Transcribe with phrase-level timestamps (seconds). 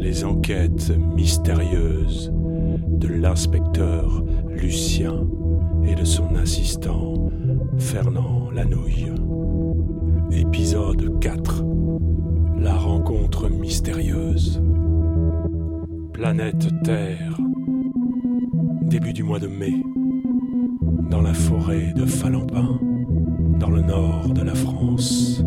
[0.00, 2.32] Les enquêtes mystérieuses
[2.88, 5.26] de l'inspecteur Lucien
[5.84, 7.30] et de son assistant
[7.76, 9.12] Fernand Lanouille.
[10.32, 11.64] Épisode 4.
[12.56, 14.62] La rencontre mystérieuse.
[16.14, 17.38] Planète Terre.
[18.80, 19.74] Début du mois de mai.
[21.10, 22.80] Dans la forêt de Falampin,
[23.58, 25.44] dans le nord de la France.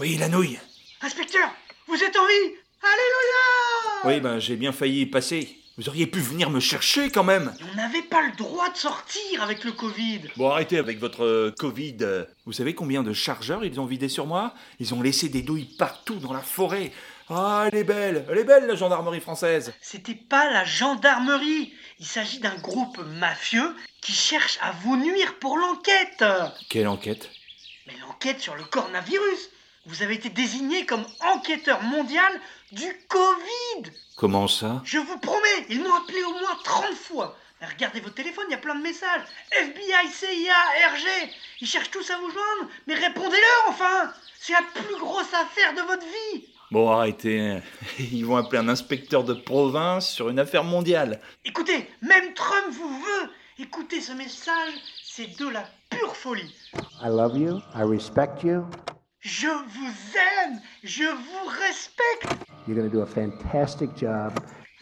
[0.00, 0.58] Oui, la nouille.
[1.02, 1.54] Inspecteur,
[1.86, 5.58] vous êtes en vie Alléluia Oui, ben j'ai bien failli y passer.
[5.76, 7.52] Vous auriez pu venir me chercher quand même.
[7.70, 10.22] On n'avait pas le droit de sortir avec le Covid.
[10.38, 11.98] Bon, arrêtez avec votre euh, Covid.
[12.46, 14.54] Vous savez combien de chargeurs ils ont vidé sur moi?
[14.78, 16.92] Ils ont laissé des douilles partout dans la forêt.
[17.28, 19.74] Ah, elle est belle, elle est belle la gendarmerie française.
[19.82, 21.74] C'était pas la gendarmerie.
[21.98, 26.24] Il s'agit d'un groupe mafieux qui cherche à vous nuire pour l'enquête.
[26.70, 27.28] Quelle enquête?
[27.86, 29.50] Mais l'enquête sur le coronavirus.
[29.86, 32.32] Vous avez été désigné comme enquêteur mondial
[32.72, 33.90] du Covid.
[34.16, 34.82] Comment ça?
[34.84, 37.36] Je vous promets, ils m'ont appelé au moins 30 fois.
[37.60, 39.22] Mais Regardez votre téléphone, il y a plein de messages.
[39.52, 40.54] FBI, CIA,
[40.94, 41.30] RG.
[41.60, 42.70] Ils cherchent tous à vous joindre.
[42.86, 47.58] Mais répondez-leur enfin C'est la plus grosse affaire de votre vie Bon, arrêtez.
[47.98, 51.20] Ils vont appeler un inspecteur de province sur une affaire mondiale.
[51.44, 53.30] Écoutez, même Trump vous veut.
[53.58, 56.54] Écoutez ce message, c'est de la pure folie.
[57.02, 57.58] I love you.
[57.74, 58.64] I respect you.
[59.20, 62.46] Je vous aime, je vous respecte.
[62.66, 64.32] You're going to do a fantastic job,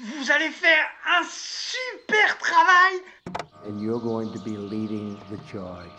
[0.00, 0.86] Vous allez faire
[1.18, 3.00] un super travail.
[3.66, 5.90] and you're going to be leading the charge.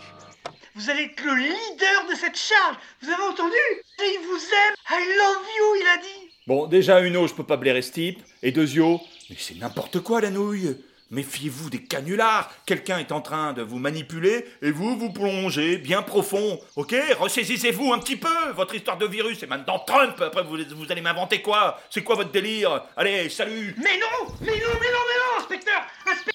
[0.74, 2.76] Vous allez être le leader de cette charge.
[3.02, 3.56] Vous avez entendu?
[3.98, 4.74] Il vous aime.
[4.88, 6.30] I love you, il a dit.
[6.46, 8.22] Bon, déjà, une eau, je peux pas blairer ce type.
[8.42, 10.76] Et deuxio, mais c'est n'importe quoi la nouille.
[11.10, 12.50] Méfiez-vous des canulars.
[12.66, 16.60] Quelqu'un est en train de vous manipuler et vous, vous plongez bien profond.
[16.76, 18.28] Ok Ressaisissez-vous un petit peu.
[18.54, 20.20] Votre histoire de virus est maintenant Trump.
[20.20, 21.80] Après, vous, vous allez m'inventer quoi?
[21.90, 22.84] C'est quoi votre délire?
[22.96, 26.34] Allez, salut Mais non Mais non, mais non, mais non, inspecteur Inspecteur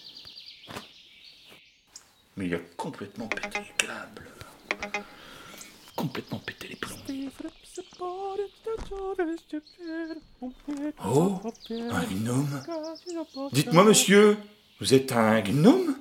[2.36, 4.30] Mais il a complètement pété les câbles.
[5.96, 6.96] Complètement pété les plombs.
[11.06, 11.42] Oh
[11.72, 12.62] Un gnome
[13.54, 14.38] Dites-moi, monsieur,
[14.86, 15.96] vous êtes un gnome?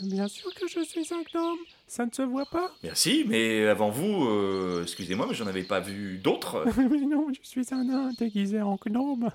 [0.00, 3.88] Bien sûr que je suis un gnome, ça ne se voit pas Merci, mais avant
[3.88, 6.66] vous, euh, excusez-moi, mais j'en avais pas vu d'autres.
[6.76, 9.30] Mais non, je suis un nain déguisé en gnome.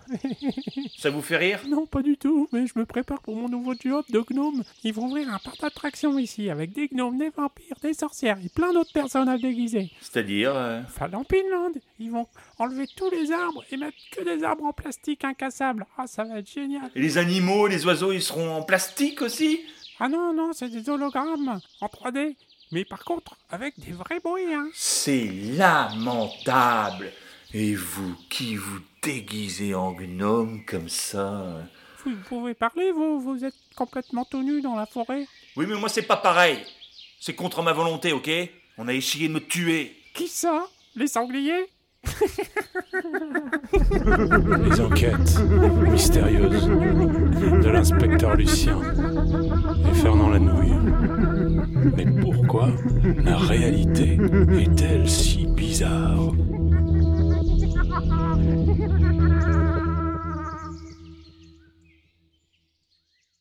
[0.97, 1.61] Ça vous fait rire?
[1.67, 4.63] Non, pas du tout, mais je me prépare pour mon nouveau job de gnome.
[4.83, 8.49] Ils vont ouvrir un parc d'attractions ici, avec des gnomes, des vampires, des sorcières et
[8.49, 9.91] plein d'autres personnages déguisés.
[10.01, 12.27] C'est-à-dire euh, Enfin, dans Pinland, ils vont
[12.59, 15.85] enlever tous les arbres et mettre que des arbres en plastique incassables.
[15.97, 16.91] Ah, ça va être génial.
[16.95, 19.61] Et les animaux, les oiseaux, ils seront en plastique aussi?
[20.03, 22.35] Ah non, non, c'est des hologrammes en 3D.
[22.71, 24.67] Mais par contre, avec des vrais bruits, hein.
[24.73, 27.11] C'est lamentable
[27.53, 31.67] Et vous qui vous déguisez en gnome comme ça
[32.03, 35.27] Vous pouvez parler, vous, vous êtes complètement tout nu dans la forêt.
[35.55, 36.57] Oui, mais moi c'est pas pareil.
[37.19, 38.27] C'est contre ma volonté, ok?
[38.79, 39.95] On a essayé de me tuer.
[40.15, 40.65] Qui ça?
[40.95, 41.67] Les sangliers?
[44.63, 45.37] Les enquêtes
[45.91, 48.79] mystérieuses de l'inspecteur Lucien
[50.01, 50.73] Fernand Lanouille.
[51.95, 52.69] Mais pourquoi
[53.23, 54.17] la réalité
[54.59, 56.31] est-elle si bizarre?